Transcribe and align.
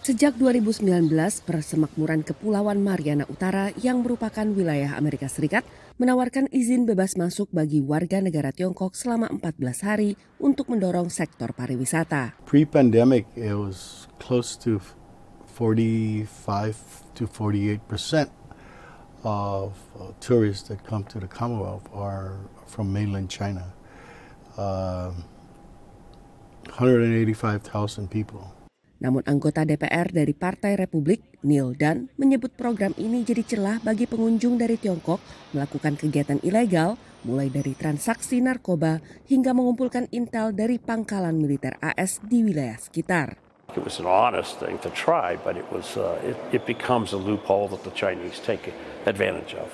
Sejak 0.00 0.40
2019, 0.40 1.12
persemakmuran 1.44 2.24
Kepulauan 2.24 2.80
Mariana 2.80 3.28
Utara 3.28 3.68
yang 3.84 4.00
merupakan 4.00 4.48
wilayah 4.48 4.96
Amerika 4.96 5.28
Serikat 5.28 5.60
menawarkan 6.00 6.48
izin 6.48 6.88
bebas 6.88 7.20
masuk 7.20 7.52
bagi 7.52 7.84
warga 7.84 8.24
negara 8.24 8.48
Tiongkok 8.48 8.96
selama 8.96 9.28
14 9.28 9.60
hari 9.84 10.16
untuk 10.40 10.72
mendorong 10.72 11.12
sektor 11.12 11.52
pariwisata. 11.52 12.32
Pre-pandemic, 12.48 13.28
it 13.36 13.52
was 13.52 14.08
close 14.16 14.56
to 14.64 14.80
45 15.52 16.24
to 17.12 17.28
48 17.28 17.84
percent 17.84 18.32
of 19.20 19.76
uh, 20.00 20.16
tourists 20.16 20.72
that 20.72 20.80
come 20.80 21.04
to 21.12 21.20
the 21.20 21.28
Commonwealth 21.28 21.84
are 21.92 22.40
from 22.64 22.88
mainland 22.88 23.28
China. 23.28 23.76
Uh, 24.56 25.12
185,000 26.72 28.08
people. 28.08 28.56
Namun 29.00 29.24
anggota 29.24 29.64
DPR 29.64 30.12
dari 30.12 30.36
Partai 30.36 30.76
Republik, 30.76 31.40
Neil 31.40 31.72
Dunn, 31.72 32.12
menyebut 32.20 32.52
program 32.52 32.92
ini 33.00 33.24
jadi 33.24 33.40
celah 33.40 33.80
bagi 33.80 34.04
pengunjung 34.04 34.60
dari 34.60 34.76
Tiongkok 34.76 35.24
melakukan 35.56 35.96
kegiatan 35.96 36.36
ilegal 36.44 37.00
mulai 37.24 37.48
dari 37.48 37.72
transaksi 37.72 38.44
narkoba 38.44 39.00
hingga 39.28 39.56
mengumpulkan 39.56 40.08
intel 40.12 40.52
dari 40.52 40.76
pangkalan 40.76 41.36
militer 41.36 41.80
AS 41.80 42.20
di 42.20 42.44
wilayah 42.44 42.76
sekitar. 42.76 43.40
It 43.72 43.86
was 43.86 44.02
an 44.02 44.08
honest 44.10 44.58
thing 44.60 44.82
to 44.82 44.90
try, 44.92 45.38
but 45.40 45.54
it 45.56 45.64
was 45.70 45.94
uh, 45.96 46.18
it, 46.26 46.36
it 46.50 46.62
becomes 46.66 47.14
a 47.14 47.20
loophole 47.20 47.70
that 47.70 47.86
the 47.86 47.94
Chinese 47.94 48.42
take 48.42 48.68
advantage 49.06 49.54
of. 49.56 49.70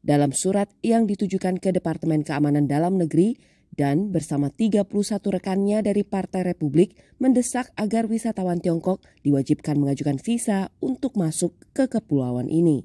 Dalam 0.00 0.32
surat 0.32 0.72
yang 0.80 1.04
ditujukan 1.04 1.60
ke 1.60 1.70
Departemen 1.76 2.24
Keamanan 2.24 2.66
Dalam 2.66 2.96
Negeri, 2.96 3.36
dan 3.80 4.12
bersama 4.12 4.52
31 4.52 4.84
rekannya 5.08 5.80
dari 5.80 6.04
Partai 6.04 6.44
Republik 6.44 7.00
mendesak 7.16 7.72
agar 7.80 8.04
wisatawan 8.04 8.60
Tiongkok 8.60 9.00
diwajibkan 9.24 9.80
mengajukan 9.80 10.20
visa 10.20 10.68
untuk 10.84 11.16
masuk 11.16 11.56
ke 11.72 11.88
kepulauan 11.88 12.52
ini. 12.52 12.84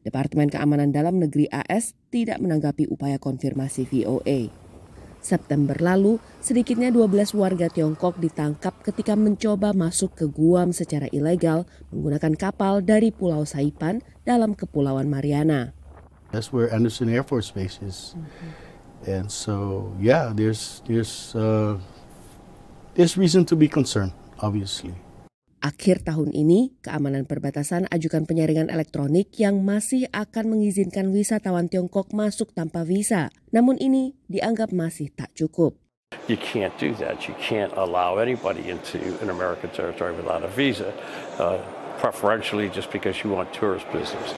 Departemen 0.00 0.48
Keamanan 0.48 0.96
Dalam 0.96 1.20
Negeri 1.20 1.44
AS 1.52 1.92
tidak 2.08 2.40
menanggapi 2.40 2.88
upaya 2.88 3.20
konfirmasi 3.20 3.84
VOA. 3.84 4.48
September 5.24 5.76
lalu, 5.80 6.20
sedikitnya 6.44 6.92
12 6.92 7.32
warga 7.36 7.68
Tiongkok 7.72 8.20
ditangkap 8.20 8.80
ketika 8.84 9.16
mencoba 9.16 9.72
masuk 9.72 10.12
ke 10.12 10.28
Guam 10.28 10.72
secara 10.76 11.08
ilegal 11.12 11.64
menggunakan 11.92 12.36
kapal 12.36 12.84
dari 12.84 13.12
Pulau 13.12 13.48
Saipan 13.48 14.04
dalam 14.28 14.52
Kepulauan 14.52 15.08
Mariana. 15.08 15.72
That's 16.32 16.52
where 16.52 16.68
Anderson 16.68 17.08
Air 17.08 17.24
Force 17.24 17.48
Base 17.48 17.80
is. 17.80 18.12
Mm-hmm. 18.12 18.73
And 19.06 19.30
so 19.30 19.88
yeah, 20.00 20.32
there's 20.34 20.82
there's 20.88 21.32
uh, 21.36 21.78
there's 22.94 23.16
reason 23.16 23.44
to 23.48 23.54
be 23.56 23.68
concerned, 23.68 24.12
obviously. 24.40 24.92
Akhir 25.64 26.04
tahun 26.04 26.36
ini, 26.36 26.76
keamanan 26.84 27.24
perbatasan 27.24 27.88
ajukan 27.88 28.28
penyaringan 28.28 28.68
elektronik 28.68 29.32
yang 29.40 29.64
masih 29.64 30.12
akan 30.12 30.52
mengizinkan 30.52 31.08
wisatawan 31.08 31.72
Tiongkok 31.72 32.12
masuk 32.12 32.52
tanpa 32.52 32.84
visa. 32.84 33.32
Namun 33.48 33.80
ini 33.80 34.12
dianggap 34.28 34.76
masih 34.76 35.08
tak 35.16 35.32
cukup. 35.32 35.80
You 36.28 36.36
can't 36.36 36.76
do 36.76 36.92
that. 37.00 37.24
You 37.24 37.32
can't 37.40 37.72
allow 37.80 38.20
anybody 38.20 38.68
into 38.68 39.00
an 39.24 39.32
American 39.32 39.72
territory 39.72 40.12
without 40.12 40.44
a 40.44 40.52
visa, 40.52 40.92
uh, 41.40 41.56
preferentially 41.96 42.68
just 42.68 42.92
because 42.92 43.24
you 43.24 43.32
want 43.32 43.48
tourist 43.56 43.88
business. 43.88 44.36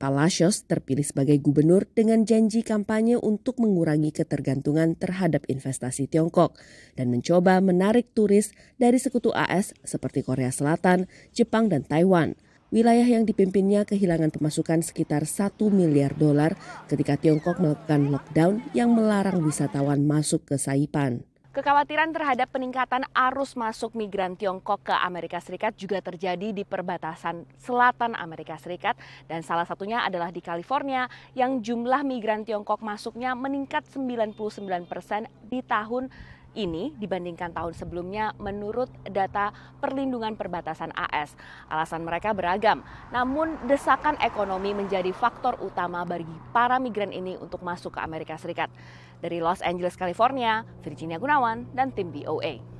Palacios 0.00 0.64
terpilih 0.64 1.04
sebagai 1.04 1.36
gubernur 1.44 1.84
dengan 1.92 2.24
janji 2.24 2.64
kampanye 2.64 3.20
untuk 3.20 3.60
mengurangi 3.60 4.16
ketergantungan 4.16 4.96
terhadap 4.96 5.44
investasi 5.44 6.08
Tiongkok 6.08 6.56
dan 6.96 7.12
mencoba 7.12 7.60
menarik 7.60 8.08
turis 8.16 8.56
dari 8.80 8.96
sekutu 8.96 9.28
AS 9.36 9.76
seperti 9.84 10.24
Korea 10.24 10.48
Selatan, 10.48 11.04
Jepang, 11.36 11.68
dan 11.68 11.84
Taiwan. 11.84 12.32
Wilayah 12.72 13.04
yang 13.04 13.28
dipimpinnya 13.28 13.84
kehilangan 13.84 14.32
pemasukan 14.32 14.80
sekitar 14.80 15.28
1 15.28 15.60
miliar 15.68 16.16
dolar 16.16 16.56
ketika 16.88 17.20
Tiongkok 17.20 17.60
melakukan 17.60 18.08
lockdown 18.08 18.64
yang 18.72 18.96
melarang 18.96 19.44
wisatawan 19.44 20.00
masuk 20.08 20.48
ke 20.48 20.56
Saipan. 20.56 21.28
Kekhawatiran 21.50 22.14
terhadap 22.14 22.54
peningkatan 22.54 23.02
arus 23.10 23.58
masuk 23.58 23.98
migran 23.98 24.38
Tiongkok 24.38 24.86
ke 24.86 24.94
Amerika 24.94 25.42
Serikat 25.42 25.74
juga 25.74 25.98
terjadi 25.98 26.54
di 26.54 26.62
perbatasan 26.62 27.42
selatan 27.58 28.14
Amerika 28.14 28.54
Serikat. 28.54 28.94
Dan 29.26 29.42
salah 29.42 29.66
satunya 29.66 29.98
adalah 30.06 30.30
di 30.30 30.38
California 30.38 31.10
yang 31.34 31.58
jumlah 31.58 32.06
migran 32.06 32.46
Tiongkok 32.46 32.86
masuknya 32.86 33.34
meningkat 33.34 33.82
99 33.82 34.86
persen 34.86 35.26
di 35.42 35.58
tahun 35.66 36.06
ini 36.54 36.94
dibandingkan 36.98 37.54
tahun 37.54 37.74
sebelumnya 37.76 38.34
menurut 38.40 38.90
data 39.06 39.54
perlindungan 39.78 40.34
perbatasan 40.34 40.90
AS. 40.96 41.34
Alasan 41.70 42.02
mereka 42.02 42.34
beragam, 42.34 42.82
namun 43.14 43.54
desakan 43.68 44.18
ekonomi 44.18 44.74
menjadi 44.74 45.10
faktor 45.14 45.58
utama 45.62 46.02
bagi 46.02 46.32
para 46.50 46.80
migran 46.82 47.14
ini 47.14 47.36
untuk 47.38 47.62
masuk 47.62 47.98
ke 47.98 48.00
Amerika 48.02 48.34
Serikat. 48.40 48.72
Dari 49.20 49.38
Los 49.38 49.60
Angeles, 49.60 50.00
California, 50.00 50.64
Virginia 50.80 51.20
Gunawan 51.20 51.68
dan 51.76 51.92
tim 51.92 52.08
VOA. 52.08 52.79